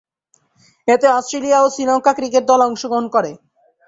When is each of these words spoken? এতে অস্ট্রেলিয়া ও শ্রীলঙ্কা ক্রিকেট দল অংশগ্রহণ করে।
এতে 0.87 1.07
অস্ট্রেলিয়া 1.11 1.59
ও 1.61 1.67
শ্রীলঙ্কা 1.73 2.11
ক্রিকেট 2.17 2.43
দল 2.47 2.59
অংশগ্রহণ 2.67 3.05
করে। 3.15 3.31